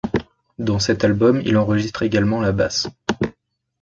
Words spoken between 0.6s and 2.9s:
cet album, il enregistre également la basse.